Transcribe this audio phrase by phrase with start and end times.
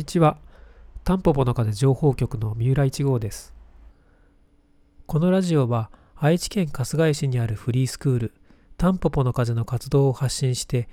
[0.00, 0.38] にちは。
[1.04, 3.52] タンポポの風情報局の三浦一号です。
[5.06, 8.34] このラジオは愛知県春日井市にあるフリースクール
[8.78, 10.88] タンポポの風の活動を発信して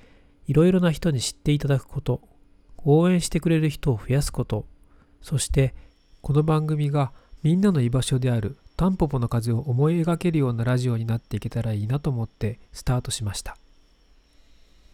[0.45, 2.19] いろいろな人に知っていただくこと、
[2.83, 4.65] 応援してくれる人を増やすこと、
[5.21, 5.73] そして
[6.21, 7.13] この番組が
[7.43, 13.55] みんなの居場所であるタンポポの風を思い描けるようなラジオになっていけたらいいなと思ってスタートしました。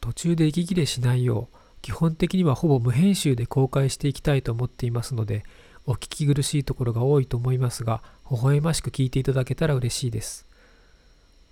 [0.01, 5.43] 途中で息切れしないよう基本的にはほぼ無編集で公開していきたいと思っていますので、
[5.85, 8.01] お聞き苦しいところが多いと思いますが、
[8.31, 10.47] 微笑ましく聞いていただけたら嬉しいです。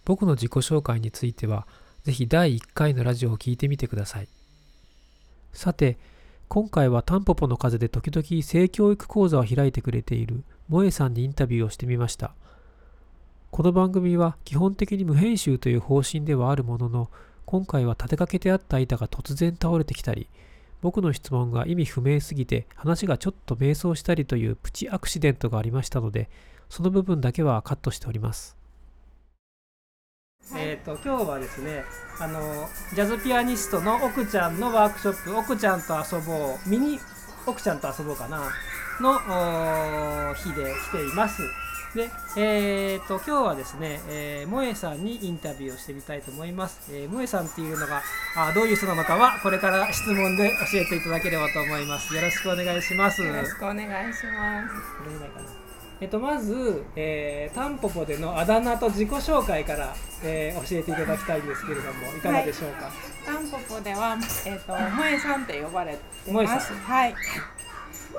[0.05, 1.67] 僕の自己紹介については、
[2.03, 4.29] ぜひ第1回のラジオを聞いてみてください。
[5.51, 5.97] さて、
[6.47, 12.33] 今回はタンポポの風で時々性教育講座を開いてくれている萌えさんにインタビューをしてみました。
[13.51, 17.11] この番組は基本的に無編集という方針ではあるものの、
[17.45, 20.27] 今回は立てかけてあった板が突然倒れてきたり、
[20.81, 26.29] 僕の質問が意味不明すぎて話がちょっと迷走したりというプチアクシデントがありましたので、
[26.69, 28.57] その部分だけはカットしております。
[30.55, 31.83] えーと、今日はですね
[32.19, 32.39] あの
[32.93, 36.99] ジャズピアニストの奥ちゃんのワークショップ「奥ちゃんと遊ぼう」ミニ
[37.45, 38.49] 奥ちゃんと遊ぼうかな
[38.99, 41.41] の日で来ています。
[41.95, 46.89] で、えーと、今日はですね、えー、萌えさんにインタビューをしてみたいと思います。
[46.89, 48.01] えー、萌えさんっていうのが
[48.37, 52.15] あどういう人なのかはこれから質問で教えていただければと思います。
[52.15, 53.21] よろしくお願いします。
[53.21, 54.75] よろしくお願いします。
[55.99, 66.73] えっと、まず、えー、タンポポでのあだ名と自己紹介から、えー、教えていただきたいんですけれどもいかがでしょうか、はい、タンポポでは、えーと、萌えさんって呼ばれてます。
[66.73, 67.15] はい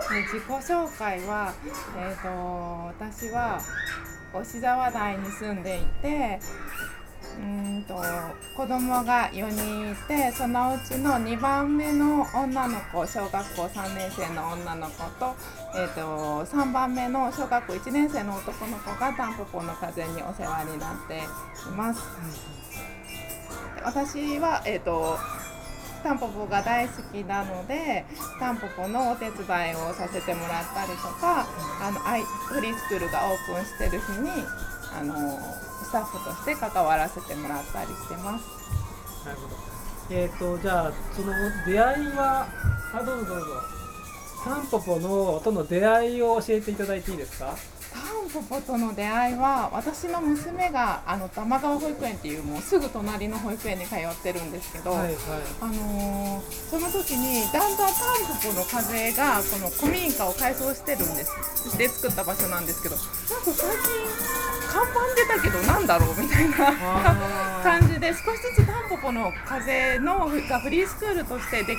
[0.01, 1.53] 自己紹介は、
[1.97, 3.61] えーと、私は
[4.33, 6.41] 押沢台に住んでいて
[7.39, 7.95] うんと
[8.57, 15.35] 子供が4人いてそのうちの2番目の女の子小学校3年生の女の子と,、
[15.75, 22.01] えーと、3番目の小学校1年生の男の子がタンポポの風にお世話になっています。
[23.85, 25.19] 私は、えーと
[26.03, 28.05] タンポポが大好きなので
[28.39, 31.47] タンポポのお手伝いをさせてもらったりとか
[31.81, 34.31] あのアイフリースクールがオープンしてる日に
[34.99, 35.15] あの
[35.85, 38.45] スタッフとして関わらせてもらったりしてます。
[39.27, 39.57] なるほど。
[40.11, 41.33] えーと、じゃあその
[41.65, 42.47] 出会いは
[42.93, 43.47] あどうぞどうぞ。
[44.45, 47.55] タンポポのとの出会いを教えていただいていいですか？
[48.33, 55.15] ポポとの出会いは私の娘があの玉川保育園っていうもうすぐ隣の保育園に通ってるんですけど、はいはい、
[55.61, 61.77] あのー、その時にだんだんタンポポの風がこの古民家を改装してるんです。
[61.77, 63.13] で作った場所なんですけどなんか
[63.53, 63.93] 最近
[64.67, 66.57] 看板出たけどなんだろうみたいな
[67.63, 71.77] 感じで少しずつタンポポの風のがフリースクールとしてで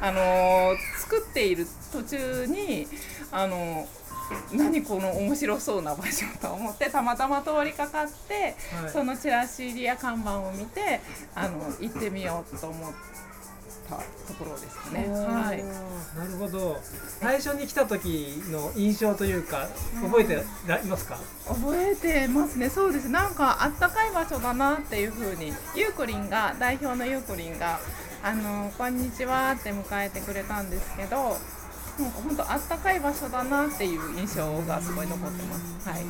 [0.00, 2.86] あのー、作っている途中に
[3.32, 4.05] あのー
[4.52, 11.00] 何この面白そうな場所と思ってたまたま通りかかって、はい、そのチラシや看板を見て
[11.34, 12.92] あの行ってみようと思っ
[13.88, 15.08] たところですかね。
[15.08, 15.64] はい、
[16.18, 16.76] なるほど。
[17.20, 19.68] 最初に来た時の印象というか
[20.02, 20.34] 覚えて
[20.84, 22.68] いますか、覚えてますね。
[22.68, 23.08] そうです。
[23.08, 27.78] なんかあったかい場所だなっていうふうにゆうこりんが代表のゆうこりんが
[28.24, 31.36] あのこんにちはって迎えてくれたんですけど
[31.98, 35.88] なんか本当あったかい場所だなっていう印象がすごい残ってます。
[35.88, 36.04] はい。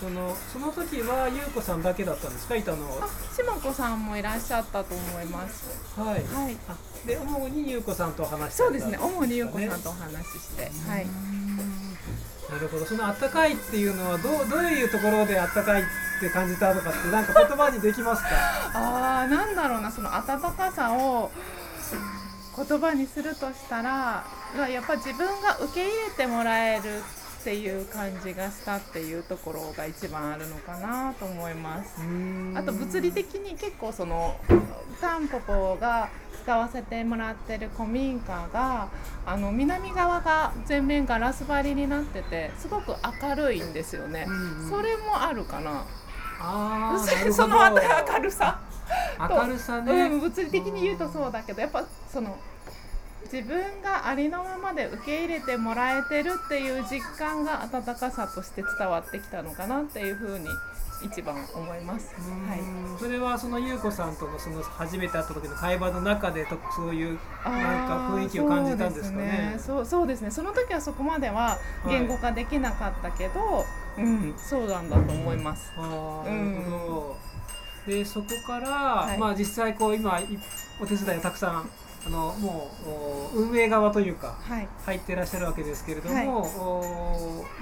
[0.00, 2.62] そのその時は優子さんだけだったんですかい。
[2.64, 5.64] たのあ島子さんもいらっしゃったと思います。
[5.96, 6.56] はい、はい、
[7.06, 11.06] で主に優子さんと話して、そうですね主に優子さんとお話ししてはい
[12.50, 12.84] なるほど。
[12.84, 15.84] そのあったかいっていうのはどうどういうところであったかいっ
[16.20, 18.28] て感じたのかってなんか言葉にできますか？
[18.74, 20.24] ああなんだろうなその温
[20.56, 21.30] かさを
[22.56, 24.24] 言葉にするとしたら
[24.68, 26.82] やっぱ自分が受け入れてもらえる
[27.40, 32.00] っていう感じがしたっていうところが一番あるのかなと思います。
[32.54, 34.36] あと物理的に結構その
[35.00, 36.08] タンポポが
[36.42, 38.88] 使わせてもらってる古民家が
[39.26, 44.26] あの南側が全面ガラス張りになっててすごく明るいんですよね、
[44.68, 45.84] それもあるかな？
[46.40, 46.96] あ
[47.32, 48.60] その明るさ。
[49.18, 52.36] 明るさね、うん、物理的に言うとそうだけどやっぱその
[53.24, 60.46] 自分がありのままで受け入れてもらえてるっていう実感が温かさとして伝わってきたのかなっていうふうに
[61.04, 62.14] 一番思います。
[62.14, 62.60] はい。
[62.98, 69.56] それはその優子さんとのその初めて会った時の会話の中でとそういうなんか雰囲気を感じたんですかね？
[69.58, 70.30] そうそうですね。
[70.30, 73.64] その時はそこまでは言語化できなかったけど、は
[73.98, 75.72] い、うん、そうなんだと思います。
[75.76, 77.16] ああ、なるほ
[77.86, 77.92] ど。
[77.92, 80.20] でそこから、はい、まあ実際こう今
[80.80, 81.68] お手伝いをたくさん
[82.04, 82.70] あのも
[83.34, 86.46] う運営側というか、はい、入ってらっしゃるわけですけれども、は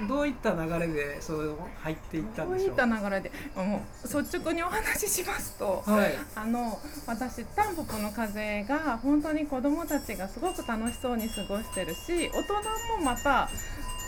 [0.03, 2.75] い、どういった流れでそう入っていったんでしょう？
[2.75, 12.53] どういった流れでもう率直にお話ししますと、はい、あの私タンポポの風が本当に子どもたちがすごく楽しそうに過ごしてるし大人
[12.99, 13.47] もまた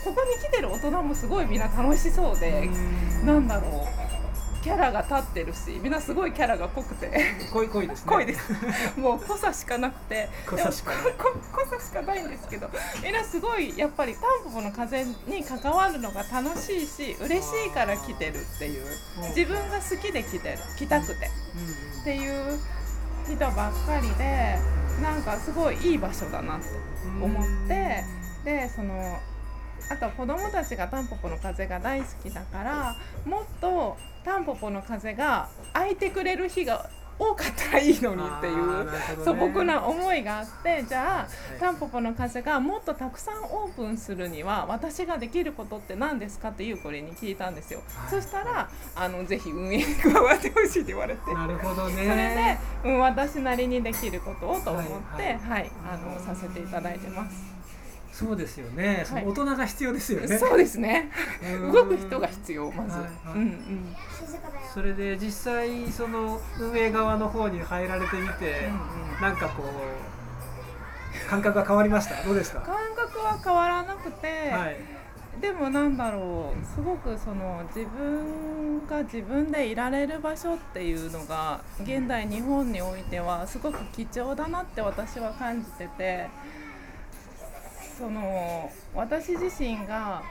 [0.04, 2.68] ここに来てる大人もすごいみんな楽しそうで
[3.24, 4.33] なんだろう
[4.64, 7.10] キャラが立ってるしみんなすごいキャラが濃くて。
[7.52, 8.50] 濃い濃いです、ね、濃いです。
[8.98, 10.30] もう濃さしかなくて。
[10.46, 10.92] 濃さしか
[11.52, 12.70] 濃さしかないんですけど
[13.02, 18.86] みんなすごいやっぱりタンポポの風に関わるのが楽しいし嬉しいから来てるっていう。
[19.36, 20.58] 自分が好きで来てる。
[20.78, 21.12] 来たくて、
[22.00, 22.58] っていう
[23.26, 24.58] 人ばっかりで
[25.02, 26.68] なんかすごいいい場所だなって
[27.20, 28.02] 思って
[28.44, 29.20] でその
[29.88, 36.88] あと子どもたちがタンポポの風が大好きだからもっとタンポポの風が空いてくれる日が
[37.18, 38.90] 多かったらいいのにっていう、ね、
[39.24, 51.32] 素朴な思いがあってじゃあ、はい、タンポポの風がもっとたくさんオープンするには私ができることって何ですかっていうこれに聞いたんですよ、はい、そしたらあのぜひ運営に加わってほしいって言われて。
[51.32, 51.94] なるほどね。
[51.94, 54.84] それで、うん、私なりにできることをと思っ
[55.16, 57.53] て、はい、はい、あのさせていただいてます。
[58.14, 59.02] そうですよね。
[59.04, 60.38] その大人が必要ですよね。
[60.38, 61.10] そうですね。
[61.72, 62.98] 動く人が必要まず。
[64.72, 72.22] それで実際その運営側の方に入られてみて、うんうん、なんかこう感覚が変わりました？
[72.22, 72.60] どうですか？
[72.60, 74.50] 感覚は変わらなくて。
[74.50, 74.76] はい
[75.40, 86.28] でもなんだろうすごくその自分が自分でいられる場所っていうのが現代日本においてはすごく貴重だなって私は感じてて
[87.96, 90.22] その私自身が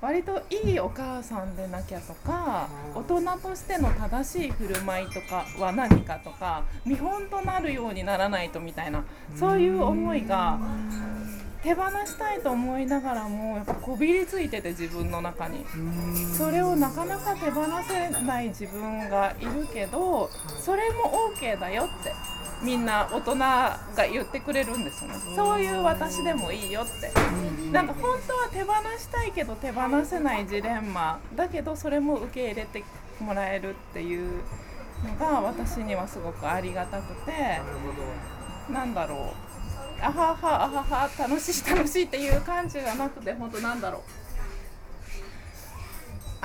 [0.00, 9.04] 割といいお母さんでなきゃとか大人としての正しい振る舞いとかは何かとか見本となるようにならないとみたいな
[9.34, 10.58] そういう思いが
[11.62, 15.64] 手放したいと思いながらもやっぱこびりついてて自分の中に。
[16.36, 20.30] それをなかなか手放せない自分がいるけど
[20.60, 22.12] それも OK だよって
[22.62, 23.78] みんな大人が
[24.10, 25.16] 言ってくれるんですよね。
[25.34, 27.10] そういう私でもいいよって。
[27.72, 32.84] なんか本当は手放したいけど手放せないジレンマだけどそれも受け入れて
[33.20, 34.40] もらえるっていう
[35.04, 37.60] のが私にはすごくありがたくて。
[38.70, 39.45] なんだろう
[40.00, 44.25] あははあはは楽しい楽しいっていう感じがなくて本当なんだろう。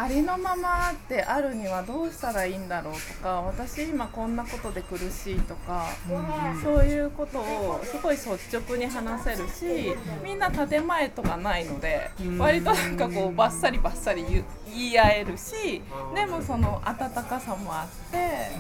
[0.02, 12.10] ありのままであるにはどうしたらいいんだろうとか私今こんなことで苦しいとか、うん、そういうことをすごい率直に話せるしみんな建前とかないので、
[12.40, 15.84] 割となんかこうバッサリバッサリ言い合えるし
[16.16, 18.52] でもその温かさもあって、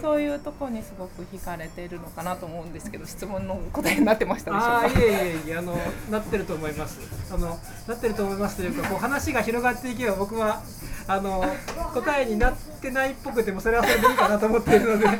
[0.00, 4.80] そういうとこにすごく惹かれているのかなと思うんですけど質問の答えになってましたでしょうか？
[4.80, 5.76] あいえいえいえあの
[6.10, 7.00] なってると思います。
[7.34, 10.62] あのなってると思いますというかこう話が広がっていけば僕は
[11.08, 11.44] あの
[11.94, 15.06] 答えになってないっぽくてもそれはそれでいいかなと思っているので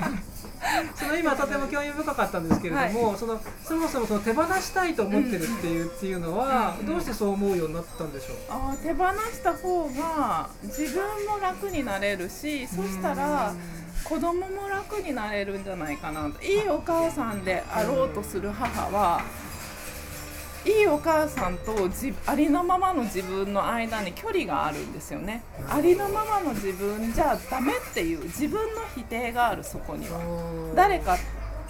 [0.97, 8.37] その今とても興味深かったんですけれども、はい、そのそもそもその手放したいと思ってるっていう,、っていうのは、どうしてそう思うようになったんでしょう？
[8.51, 13.55] あ手放した方が自分も楽になれるしそしたら
[14.05, 16.43] 子供も楽になれるんじゃないかなと。
[16.43, 19.23] いいお母さんであろうとする母は
[20.67, 21.89] いいお母さんと
[22.27, 25.43] ありのままの自分の間に距離があるんですよね。
[25.69, 30.19] ありのままの自分じゃダメっていう自分の否定があるそこには。
[30.75, 31.17] 誰か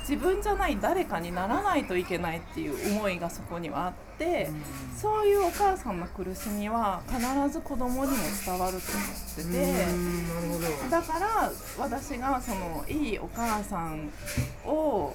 [0.08, 4.48] 自分じゃない誰かにならないといけないっていう思いがそこにはあって
[4.96, 14.08] そういうお母さんの苦しみは必ず子供にも伝わると思っててだから私がそのいいお母さん
[14.64, 15.12] を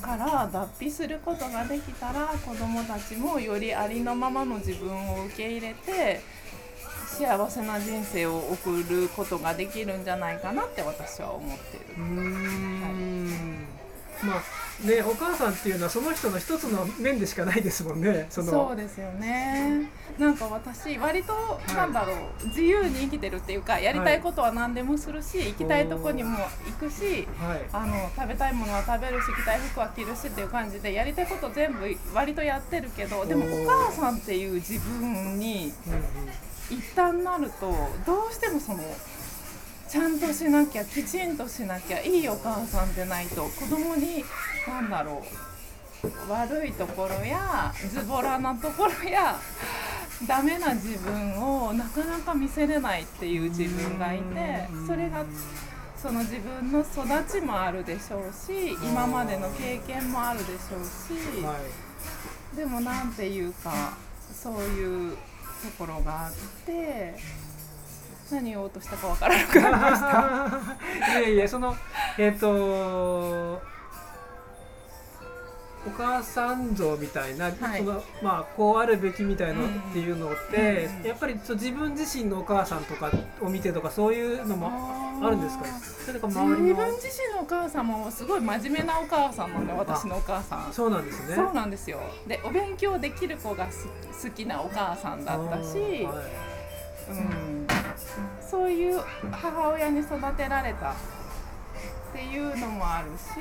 [0.00, 6.20] から脱皮することができたら子どもたちもよりありのままの自分を受け入れて
[7.06, 12.02] 幸せな人生を送ることができるんじゃないかなって私は思ってる。
[12.02, 12.08] は
[14.22, 19.88] いまあね、お母さんっていうのはその人の一つの面でしかないですもんねそそうですよね。
[20.18, 22.12] なんか私割と、なんだろ
[22.42, 31.80] う自由に生きてるっていうかやりたいことは何でもするし、はい、行きたいとこにも行くし、はい、あの食べたいものは食べるし着たい服は着るしっていう感じでやりたいこと全部
[32.12, 35.72] 割とやってるけどでもお母さんっていう自分に
[36.70, 37.72] 一旦なると
[38.06, 38.82] どうしてもその。
[39.94, 44.24] ちゃんとしなきゃきちんとしなきゃいいお母さんでないと子供に
[44.66, 45.22] 何だろ
[46.02, 49.38] う悪いところやズボラなところや
[50.26, 55.24] ダメな自分をなかなか見せれないっていう自分がいてそれが
[55.96, 63.96] その自分の育ちもあるでしょうし今までの経験もあるでしょうし、でもなんていうか
[64.32, 65.18] そういうと
[65.78, 66.32] ころがあっ
[66.66, 67.14] て
[68.30, 71.20] 何言おうとしたかわからなくなりました。
[71.20, 71.76] いやいやその
[72.18, 73.74] えっ、ー、と
[75.86, 83.10] お母さん像みたいな、はい、そのまあこうあるべきみたいなっていうのって、うん、やっぱり自分自身のお母さんとか
[83.42, 84.70] を見てとかそういうのも
[85.22, 90.72] あるんですかそれか自分自身のお母さんもすごい真面目なお母さんなんで私のお母さん。
[90.72, 91.34] そうなんですね。
[91.34, 92.00] そうなんですよ。
[92.26, 96.53] でお勉強できる子が好きなお母さんだったし、はい、
[97.10, 97.66] うん、
[98.40, 100.94] そういう母親に育てられたっ
[102.12, 103.34] ていうのもあるし。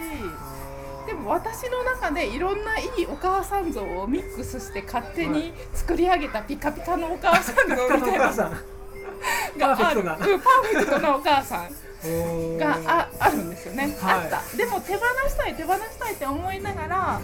[1.05, 8.33] でも私の中でいろんないいお母さん像をミックスして勝手に作り上げたピカピカのお母さん像みたいな。
[9.57, 14.57] がある、うん、パーフェクトなお母さんがああるんですよね、はい、あった。
[14.57, 17.21] でも手放したい手放したいって思いながら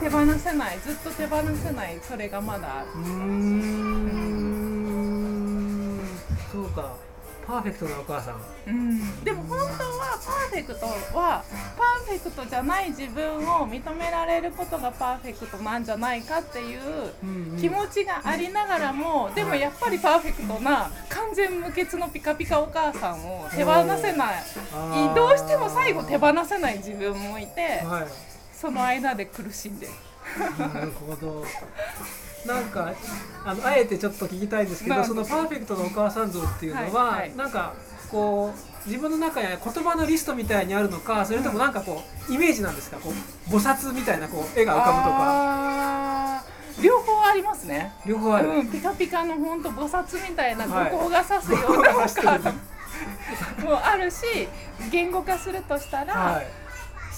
[0.00, 2.88] 手放せないずっと手放せないそれがまだある。
[2.94, 4.17] うん
[6.58, 7.08] そうか。
[7.46, 8.36] パーフェクトなお母さん、
[8.66, 10.84] うん、でも本当はパーフェクト
[11.16, 11.42] は
[11.78, 16.80] パーフェクトじゃない自分を認められることがパーフェクトなんじゃないかっていう
[17.58, 24.44] 気持ちがありながらも、でもやっぱりパーフェクトな完全無欠のピカピカお母さんを手放せない。
[25.14, 28.06] どうしても最後手放せない自分もいて、はい、
[28.52, 29.92] その間で苦しんでる。
[30.58, 31.46] なるほど
[32.48, 32.92] なんか
[33.44, 37.74] あのあえてちょっと聞きたいんですけどそのパーフェクトのお母さん像っていうのは、はいはい、なんか
[38.10, 42.96] こう自分の中や言葉のリストみたいにあるのかそれともなんかこうイメージなんですか？
[42.96, 46.44] こう菩薩みたいなこう絵が浮かぶとか。
[46.80, 47.92] 両方ありますね。
[48.06, 48.50] 両方ある。
[48.50, 52.42] うん、ピカピカの本当菩薩みたいな五光が指すようなお母さん
[53.64, 54.48] もあるし、
[54.92, 56.46] 言語化するとしたら、はい、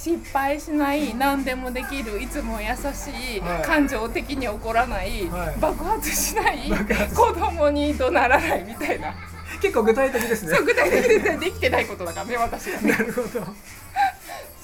[0.03, 6.71] 失敗しない何でもできるいつも優しい、はい、感情的に怒らない、はい、爆発しない
[7.15, 9.15] 子供に怒鳴らないみたいな。
[9.61, 10.59] 結構具体的ですね。
[10.65, 12.93] 具体的でできてないことだからね私がね。
[12.93, 13.29] なるほど。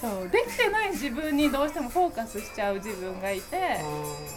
[0.01, 3.57] そうできてない自分にどうしてもフォーカスしちゃう自分がいて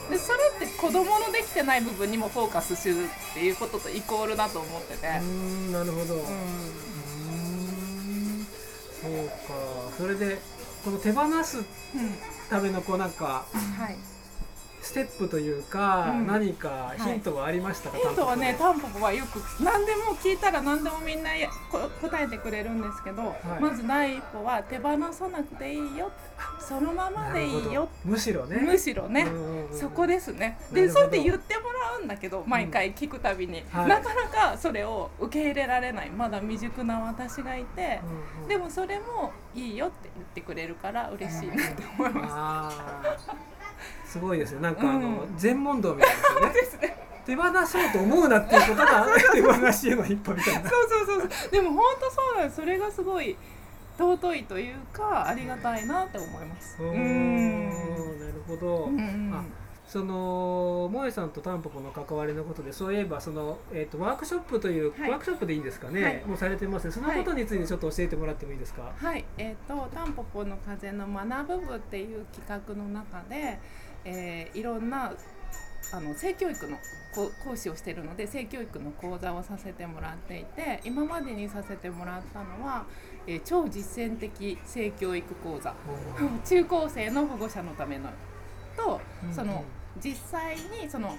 [0.10, 5.08] でそれって子供のできてない部分にもフォーカスするっていうこととイコールだと思ってて。
[5.22, 6.15] うんなるほど。
[6.15, 6.22] うん。
[9.01, 9.34] そうか。
[9.98, 10.39] それで
[10.83, 11.63] この手放す
[12.50, 13.95] ためのこうなんか、はい、
[14.81, 21.29] ステップというか、うん、何かヒントはありましたか、はい、ヒントはねタンポポはよく何でも聞いたら何でもみんな
[22.01, 26.12] 答えてくれるんですけど、はい、まず第一歩は手放さなくていいよ。
[26.59, 27.89] そのままでいいよ。
[28.05, 28.57] むしろね。
[28.57, 29.25] むしろね、
[29.71, 30.57] そこですね。
[30.71, 36.09] でそうやって言ってもらうんだけど毎回聞くたびに、うん、なかなかそれを受け入れられない。
[36.09, 38.00] まだ未熟な私がいて、
[38.38, 43.27] うんうん、でもそれもいいよって言ってくれるから嬉しいなって思います。
[44.10, 46.08] すごいですねなんかあの、全問答みた
[46.50, 46.98] いですね。
[47.25, 50.70] 手放そうと思うなっていうことが手放しへの一歩みたいな。
[50.70, 51.51] そうそうそうそう。
[51.51, 52.56] でも本当そうなんです。
[52.56, 53.38] それがすごい
[54.00, 56.82] 尊いというかありがたいなって思います。
[56.82, 57.70] うん。
[57.70, 58.86] なるほど。
[58.86, 59.44] うんうん、あ
[59.88, 68.92] その萌えさんとタンポポの関わりのことでそういえばその、えーと、ワークショップという、はい、ワークショップでいいんですかね、はい、もうされてます、そのことについてちょっと教えてもらってもいいですか？
[68.96, 73.60] はい、えーと、タンポポの風の学ぶ部っていう企画の中で、
[74.06, 75.13] えー、いろんな
[75.91, 76.77] あの性教育の
[77.44, 82.86] 講師をしているので性教育の講座をさせてもらっていて今までにさせてもらったのは、
[83.25, 85.74] えー、超実践的性教育講座。
[86.46, 88.10] 中高生の保護者のための。
[88.77, 89.01] と、
[89.32, 89.63] その
[90.01, 91.15] 実際にその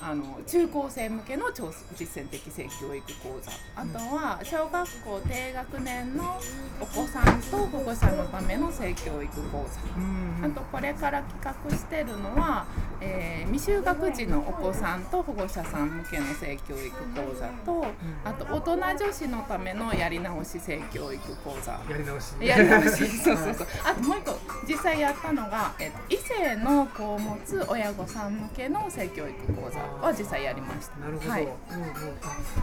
[0.00, 3.50] あの中高生向けの超実践的性教育講座。
[3.74, 6.38] あとは小学校低学年の
[6.80, 10.46] お子さんと保護者のための性教育講座。
[10.46, 12.66] あとこれから企画してるのは、
[13.00, 17.86] えー、未就学児のお子さんと保護者さん向けの性教育講座と
[18.24, 21.72] あと大人女子のためのやり直し性教育講座。
[21.90, 22.34] やり直し。
[22.40, 23.06] やり直し。
[23.24, 23.66] そうそうそう。
[23.84, 24.36] あともう一個
[24.68, 30.98] 実際やったのが、えー、異性の子を持つ親御さん向けの性教育講座は実際やりました。
[30.98, 31.30] なるほど。
[31.30, 31.54] はい、うんうん、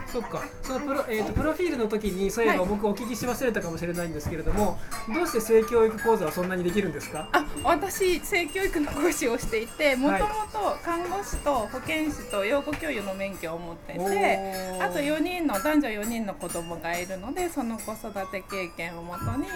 [0.08, 0.44] そっか。
[0.62, 7.30] そのプロえっ、ー、とプロフィールの時にそういえば僕お聞きし忘れたかもしれないんですけれども、はい、どうして性教育講座はそんなにできるんですか？
[7.32, 10.20] あ、私性教育の講師をしていて、もとも
[10.52, 19.48] と看護師と保健師と養護教諭の免許を持ってて、あと4人の男女4人の子供がいるので、その子育て経験をもとに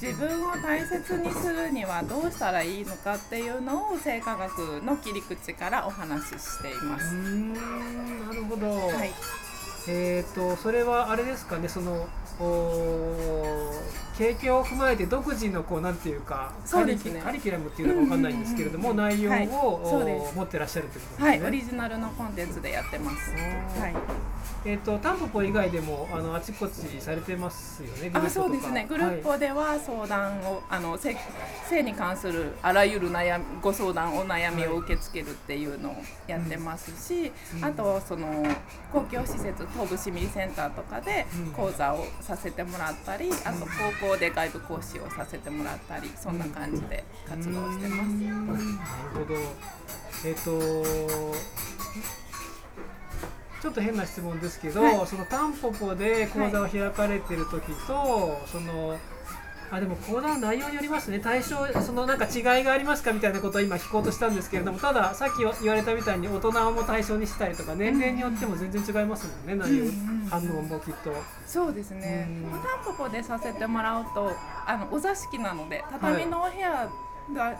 [0.00, 7.05] 自分を大切にするにはどうしたらいいのかっていうのを性科学の切り口からお話ししています。
[7.14, 9.12] なるほど、はい、
[9.88, 12.06] えっ、ー、とそれはあれですかねその
[14.18, 19.46] 経験を踏まえて独自のこうなんていうかそうです、ね、カリキュラムっていうのかわかんないんですけれども、うんうんうん、内容を、はい、
[20.34, 21.28] 持ってらっしゃるということですね。
[21.28, 23.30] はい、オリジナルのコンテンツでやってます。
[23.80, 23.94] はい。
[24.64, 28.10] えっ、ー、とタンポポ以外でもあのあちこちされてますよね。
[28.12, 28.86] あ、そうですね。
[28.88, 31.16] グループでは相談を、はい、あの性
[31.68, 35.94] 性に関するあらゆる悩みご相談お悩みを受け付けるっていうのを
[36.26, 38.44] やってますし、うん、あとその
[38.92, 43.66] 公共施設東部市民センターとかで講座をさせてもらったり、あと
[44.00, 48.08] 高校で外部講師をさせてもらったり、そんな感じで活動してます。
[48.10, 49.34] なるほど。
[50.24, 51.76] えっ、ー、と。
[53.66, 58.96] ちょっと変な質問ですけど、はい、そのタンポポで講座を開かれてる時と、はい、その
[59.72, 61.18] あでも講談内容によりますね。
[61.18, 69.84] 対象そのなんか違いがありますかみたいなことを今聞こうとしたんですけれどもたださっき言われたみたいに大人も対象にしたりとか年齢によっても全然違いますもんね、うん、内容、
[70.30, 71.12] 反応もきっと。
[71.44, 74.30] そうですね、うん、タンポポでさせてもらうと
[74.64, 76.88] あのお座敷なので畳のお部屋
[77.34, 77.56] が、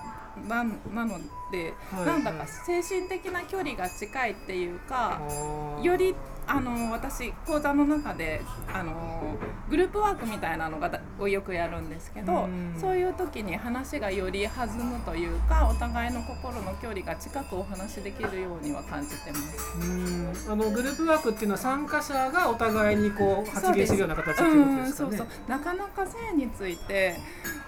[0.48, 1.18] ななの
[1.50, 5.20] で、はい、なんだか精神的な距離が近いっていうか、
[5.82, 6.14] より
[6.46, 8.40] あの私講座の中で
[8.72, 9.36] あの
[9.68, 12.48] グループワークみたいなのがをよくやるんですけど、
[12.80, 20.50] そういう時に話がより弾むというかお互いの心の距離が近くお話できるようには感じてます。
[20.50, 25.16] あのグループワークっていうのは参加者がお互いにこう発言するような形っていうことですかね。
[25.16, 25.26] そうそう。
[25.48, 27.16] なかなか性について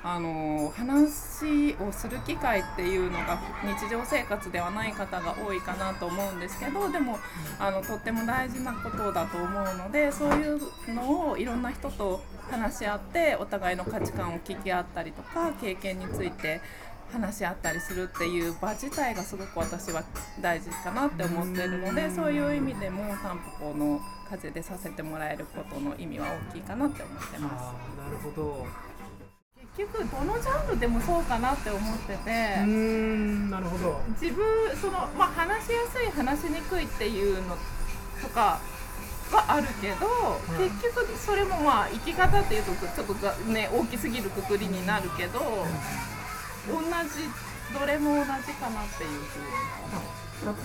[0.03, 7.19] あの話をする機会っていうのが日常生活ではない方が多いかなと思うんですけどでも
[7.59, 10.61] あのとっても大事なことだと思うのでそういう
[10.95, 16.61] のをいろんな人と話し合ってお互いの価値観を聞き合ったりとか経験について
[17.13, 20.05] 話し合ったりするっていう場自体がすごく私は
[20.41, 27.99] 大事かなって思ってるのでそういう意味でもタンポポの風でさせてもらえることの意味は大きいかなって思ってます。
[27.99, 28.67] なるほど。
[28.67, 28.88] 結
[29.79, 32.55] 局どのジャンルでもそうかなって思ってて。
[32.61, 34.01] うんなるほど。
[34.21, 34.45] 自分
[34.77, 37.57] その、まあ、話しやすい話しにくいっていうの
[38.21, 38.61] とか
[39.31, 40.07] はあるけど、
[40.51, 43.15] うん、結局それもまあ生き方っていうとちょっと
[43.51, 45.39] ね大きすぎるくくりになるけど、
[46.69, 49.79] 同じどれも同じかなっていうふうに。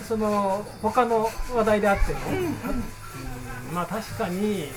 [0.08, 2.38] その他の話題であっても、うん。
[2.38, 2.54] うん、
[3.74, 4.70] まあ確かに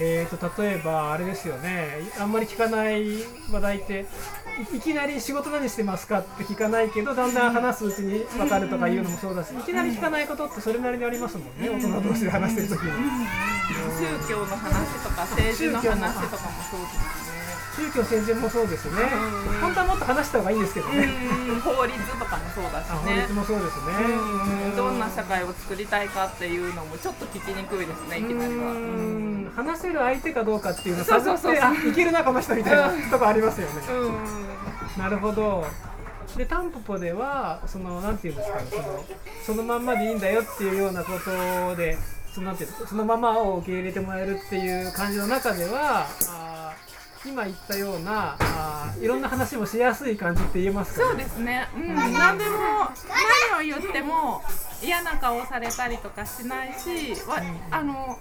[0.00, 1.88] えーと、例えばあれですよね。
[2.18, 3.18] あんまり聞かない
[3.50, 4.06] 話題って
[4.74, 12.90] いきなり仕事何してますかって聞かないけどだんだん話すうちに分かるとかいうのもそうだしいきなり聞かないことってそれなりにありますもんね大人同士で話してる時に、
[14.26, 17.27] 宗教の話とか政治の話とかもそうですね
[17.78, 19.04] 宗教戦前もそうですね、
[19.60, 21.08] 本当はもっと話した方がいいんですけどね、
[21.62, 22.96] 法律とかもそうだしね。
[22.96, 28.74] 法律もそうですね、どんな社会を作りたいかっていうのもちょっと聞きにくいですねいきなりは。
[29.54, 33.82] 話せる相手かどうかっていうのを探っていけるなこの人みたいなとこありますよね。
[34.96, 35.64] なるほど。
[36.36, 39.04] でタンポポではそのなんていうんですかねその
[39.46, 41.96] そのまんまでいいんだよっていうようなことで
[42.32, 46.57] そのなんていうそのままを受け入れてもらえるっていう感じの中ではあ
[47.26, 52.58] 今言ったようなあいろんな話もしやすい感じって言えますか、ね、そうですね、うん、何でも
[53.52, 54.42] 何を言っても
[54.82, 58.16] 嫌な顔されたりとかしないし、わあの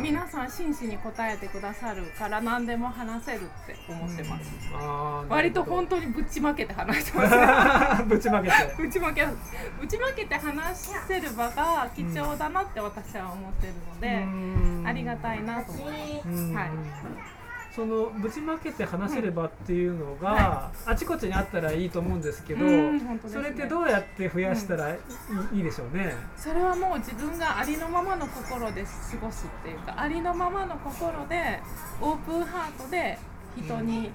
[0.00, 8.04] 皆さん真摯に答えてくださるから何でも話せるって思ってます、うん、割と本当にぶちまけて話してます。
[8.08, 8.54] ぶちまけて。
[8.78, 9.26] ぶちまけ
[9.78, 17.43] ぶちまけて話せる場が貴重だなって私は思ってるので、ありがたいなと思います、はい
[17.74, 24.98] そのぶちまけて話せればっていうのが、はい、あちこちにあったらいいと思うんですけど、ね、それってどうやって増やしたらい
[25.52, 26.14] い,、いいでしょうね。
[26.36, 31.60] それはもう自分がありのままの心で過ごすっていうかありのままの心で
[32.00, 33.18] オープンハートで
[33.56, 34.10] 人に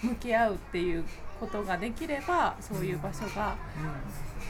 [0.00, 1.04] 向き合うっていう
[1.40, 3.56] ことができればそういう場所が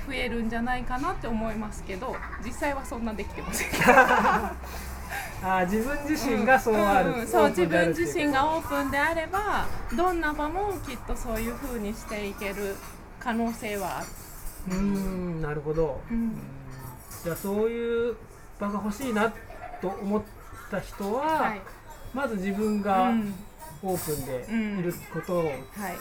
[0.06, 3.68] 増えるんじゃないかなって思いますけど実際はそんなできてません
[5.42, 12.76] あ自分自身がそうある、うんうん、そう自分自身がオープンであればどんな場もきっとそういうふうにしていける
[13.18, 14.06] 可能性はある。
[14.70, 16.40] うんなるほど、うん、
[17.24, 18.16] じゃあそういう
[18.60, 19.32] 場が欲しいな
[19.80, 20.22] と思っ
[20.70, 21.60] た人は、はい、
[22.14, 23.12] まず自分が
[23.84, 25.56] オープンでいることを、うんはい、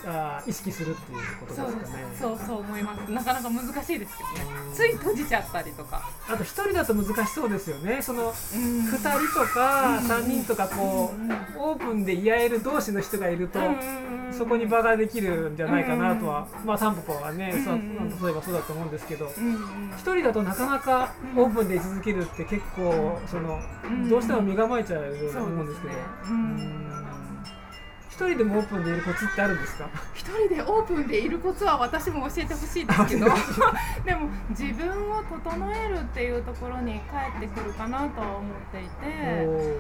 [0.06, 2.06] あ意識するっていうことですかね。
[2.20, 3.12] そうそう思います。
[3.12, 4.76] なかなか難しいですけどね。
[4.76, 6.10] つい閉じちゃったりとか。
[6.30, 8.02] あと一人だと難しそうですよね。
[8.02, 11.14] その二人とか三人とかこ
[11.58, 13.60] う、オープンで言い合える同士の人がいると、
[14.32, 19.30] そこに場ができるんじゃないかなとは、まあタンポポはね、そう例えばそうだと思うんですけど
[19.98, 23.60] 一、人だとなかなかオープンで居続けるって結構その、
[24.10, 27.11] どうしても身構えちゃうような思うんですけど。
[28.22, 29.90] 一人でもオープンでいるコツってあるんですか？
[30.14, 33.26] 一人でオープンでいるコツは私も教えてほしいですけど。
[34.06, 39.80] でも自分を整えるっていうところに帰ってくるかなとは思っていて。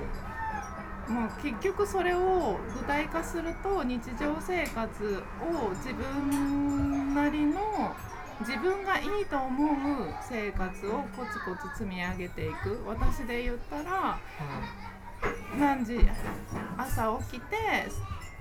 [1.07, 7.93] まあ、結局それを具体化すると日常生活を自分なりの
[8.39, 12.81] 自分がいいと思う生活をコツコツ積み上げていく。
[12.87, 14.19] 私で言ったら、
[15.59, 15.99] 何時
[16.77, 17.55] 朝起きて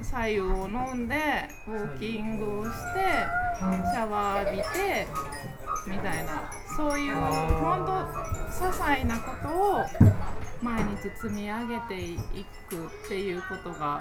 [0.02, 1.16] 白湯を飲んで
[1.66, 3.26] ウォーキングをして
[3.58, 5.06] シャワー浴びて
[5.86, 6.50] みたいな。
[6.76, 7.92] そういう本当
[8.48, 9.84] 些細なことを
[10.62, 12.16] 毎日積み上げてい
[12.68, 14.00] くっていうことが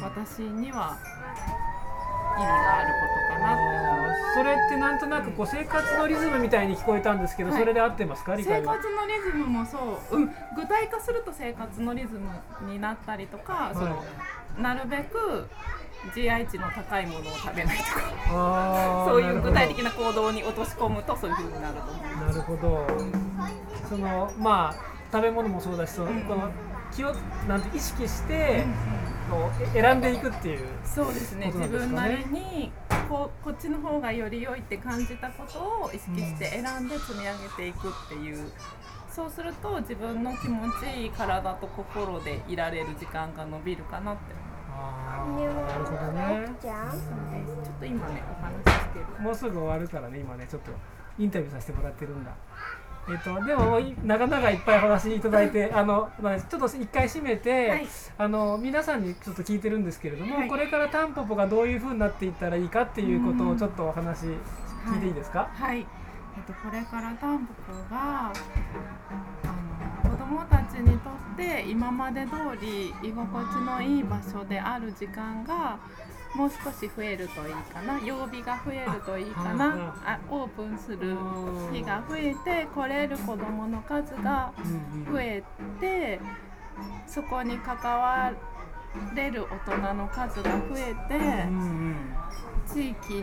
[0.00, 0.96] 私には
[2.34, 3.86] 意味があることかなって
[4.34, 8.74] それってなんとなくこう生活のリズムみたいに聞こえたんですけど、はい、それで合ってますか生活の
[9.06, 9.78] リズムもそ
[10.10, 14.04] う、うん、具体化すると生活のリズムになったりとか、はい、その
[14.58, 15.48] なるべく
[16.14, 19.06] GI 値の高いものを食べないとか。
[19.08, 22.38] そういう具体的な行動に落とし込むとそういうふうになると思います。
[22.38, 22.86] なるほど、
[23.88, 24.74] そのまあ
[25.12, 26.50] 食べ物もそうだし、その、この
[26.94, 27.14] 気を
[27.48, 28.64] なんて意識して、
[29.72, 31.46] 選んでいくっていう、ね、そうですね。
[31.54, 32.72] 自分なりに
[33.08, 38.50] ここっちの方がより良いって感じたことを意識して選んで積み上げていくっていう、
[39.08, 44.20] そうすると自分の気持ちいい体と心でいられる時間が伸びるかなって。
[44.78, 49.06] あなるほどね、ちょっと今ねお話ししてる。
[49.22, 50.70] もうすぐ終わるからね今ねちょっと
[51.18, 52.30] インタビューさせてもらってるんだ
[53.08, 57.86] えっと、でもなかなかいっぱい話いただいてあの、まあ、ちょっと一回閉めて、はい、
[58.18, 65.86] あの皆さんにちょっと聞いてるんですけれども、はい、これからタンポポがどういうふうになっていったらいいかっていうことをちょっとお話聞いていいですか、はい、はい、
[66.36, 68.32] えっと、これからタンポポがあ
[70.04, 75.78] の子どもたちにとって今まで通り居心地のいい場所である時間が
[76.36, 77.98] もう少し増えるといいかな。
[78.00, 79.94] 曜日が増えるといいかな。
[80.04, 81.16] あオープンする
[81.72, 84.52] 日が増えて来れる子どもの数が
[85.10, 85.42] 増え
[85.80, 86.20] て
[87.06, 88.32] そこに関わ
[89.14, 91.46] れる大人の数が増えて
[92.72, 93.22] 地域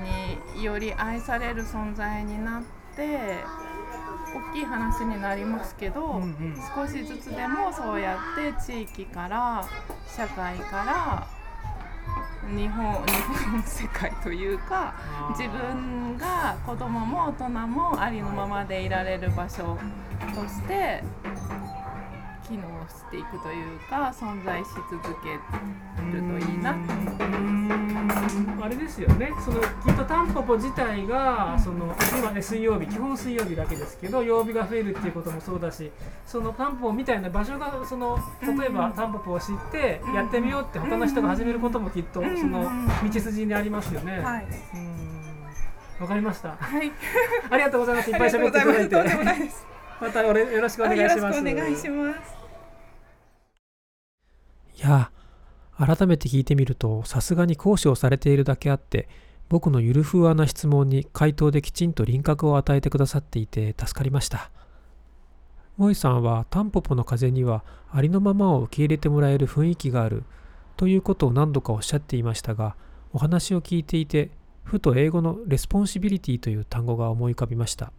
[0.58, 2.64] により愛される存在になっ
[2.96, 3.44] て
[4.36, 6.22] 大きい話になりますけど、
[6.76, 9.68] 少しずつでもそうやって地域から
[10.08, 11.28] 社会から
[12.56, 13.12] 日本日
[13.52, 14.94] 本世界というか
[15.30, 19.78] 自分が子供も大人もありのままでいられる場所
[20.36, 21.02] として
[22.48, 26.74] 機能していくというか存在し続けるといいな。
[26.74, 27.24] と思って
[28.62, 29.32] あれですよね。
[29.44, 35.92] そのきっとタンポポ自体が、その今ね水曜日基本水曜日だけですけど曜日が増えるっていうこともそうだし
[36.26, 42.70] そのタンポポみたいな場所がその例えばタンポポを知ってやってみようって他の人が始めることもきっとその
[43.04, 44.20] 道筋にありますよね。
[44.20, 44.48] はい、
[46.00, 46.56] わかりました。
[46.60, 46.92] はい。
[47.50, 48.12] ありがとうございます。
[48.12, 49.73] いっぱい喋っていただいて。
[50.04, 51.40] またよろしくお願いします。
[51.40, 52.36] お願いします。
[54.78, 55.12] いや、
[55.78, 59.08] 改めて聞いてみると、さすがに講師をされているだけあって、
[59.48, 64.52] 僕のゆるふわな質問に回答できちんと輪郭を与えてくださっていて助かりました。
[65.78, 70.24] 萌さんはタンポポの風にはありのままを受け入れてもらえる雰囲気がある
[70.76, 72.76] ということを何度かおっしゃっていましたが、
[73.14, 74.32] お話を聞いていて、
[74.64, 77.94] ふと英語の responsibility という単語が思い浮かびました。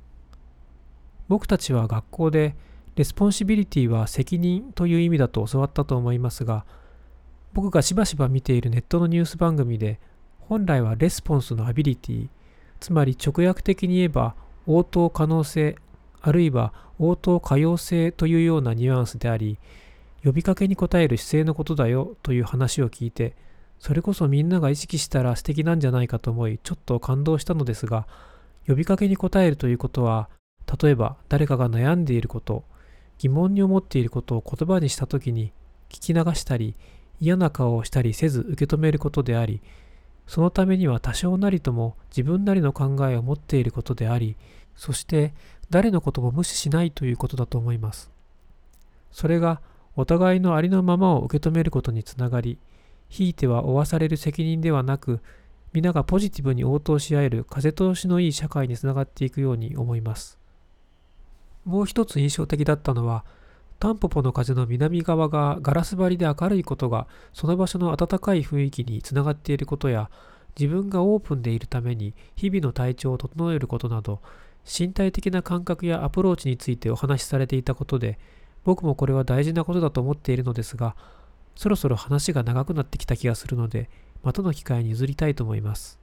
[1.28, 2.54] 僕たちは学校で
[2.96, 6.64] responsibility は責任という意味だと教わったと思いますが
[7.52, 9.98] 僕がしばしば見ているネットのニュース番組で
[10.40, 12.28] 本来は response の ability
[12.80, 14.34] つまり直訳的に言えば
[14.66, 15.76] 応答可能性
[16.20, 19.58] あるいは応答可用性というようなニュアンスであり
[20.22, 23.34] 呼びかけに応える姿勢のことだよという話を聞いて
[23.78, 28.06] それこそみんなが意識したら素敵なんじゃないかと思いちょっと感動したのですが
[28.66, 30.30] 呼びかけに応えるということは
[30.80, 32.64] 例えば誰かが悩んでいること、
[33.18, 35.52] 疑問に思っていることを言葉にしたときに
[35.88, 36.74] 聞き流したり
[37.20, 39.60] 嫌な顔をしたりせず受け止めることであり、
[40.26, 44.36] そのためには多少なりとも自分なりの考えを持っていることであり、
[44.74, 45.34] そして
[45.70, 48.10] 誰のことも無視しないということだと思います。
[49.12, 49.60] それが
[49.96, 52.58] お互いのありのままを受け止めることにつながり、
[53.08, 55.20] ひいては負わされる責任ではなく、
[55.72, 60.38] 皆がポジティブに応答し合える風通しのいい社会につながっていくように思います。
[61.64, 63.24] もう一つ印象的だったのは、
[63.80, 70.10] タンポポの風の南側がガラス張りで明るいことがその場所の温かい雰囲気につながっていることや
[70.58, 74.20] 自分がオープンでいるために日々の体調を整えることなど
[74.64, 78.18] 身体的な感覚やアプローチについてお話しされていたことで
[78.64, 80.96] 僕もこれは大事なことだと思っているのですが
[81.54, 83.90] そろそろ話が長くなってきた気がするので
[84.22, 85.98] またの機会に譲りたいと思います。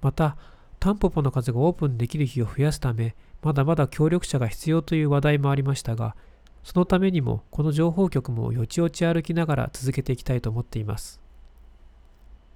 [0.00, 0.36] また
[0.82, 6.16] タンポポの風がオープンできる日を増やすためまだまだ協力者が必要という話題もありましたが
[6.64, 11.20] そのためにもこの情報局もよちよち歩きながら続けていきたいと思っています。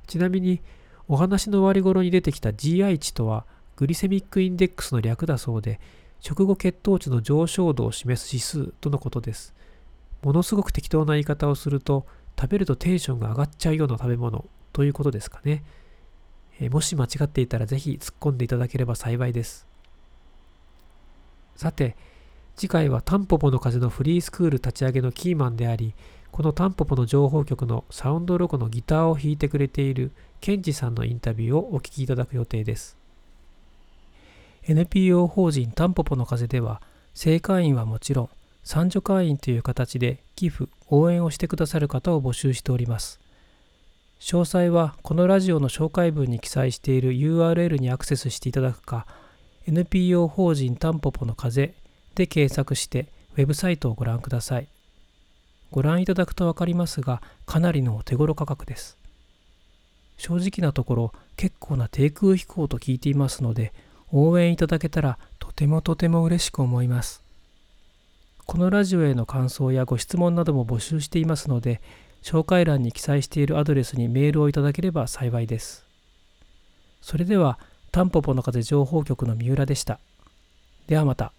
[0.09, 0.61] ちなみに
[1.07, 5.79] お話の終わり頃に出てきた GI 値とはグリセミックインデックスの略だそうで
[6.19, 9.55] 食後血糖値の上昇度を示す指数とのことです。
[10.25, 12.05] ものすごく適当な言い方をすると
[12.37, 15.62] 食べるとテンションが上がっちゃうような食べ物ということですかね。
[16.61, 19.66] えもし間違っていたらぜひ突っ込んでいただければ幸いです。
[21.57, 21.97] さて、
[22.57, 25.95] 次回はタンポポの風のフリースクール立ち上げのキーマンであり、
[26.33, 32.97] このタンポポの情報局のサウンドロゴのギターを弾いてくれているケンジさんのインタビューをお聞きいただく予定です。
[34.64, 36.83] NPO 法人タンポポの風では、
[37.14, 38.29] 正会員はもちろん、
[38.64, 43.21] 賛助会員という形で寄付、応援をしてくださる方を募集しております。
[44.21, 49.07] 詳細はこのラジオの紹介文に記載している URL にアクセスしていただくか、
[49.67, 51.75] NPO 法人タンポポの風
[52.15, 54.69] で検索してウェブサイトをご覧ください。
[55.71, 58.97] ご覧いただくと分かりますが、かなりのお手頃価格です。
[60.17, 63.73] 正直なところ、結構な低空飛行と聞いていますので、
[64.13, 67.23] 応援いただけたらとてもとても嬉しく思います。
[68.47, 71.81] このラジオへの感想やご質問なども募集していますので、
[72.27, 75.87] 紹介欄に記載しているアドレスにメールをいただければ幸いです。
[77.01, 77.57] それでは、
[77.93, 80.01] タンポポの風情報局の三浦でした。
[80.89, 81.33] ではまた。